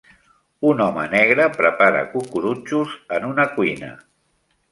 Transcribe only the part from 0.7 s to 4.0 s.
home negre prepara cucurutxos en una cuina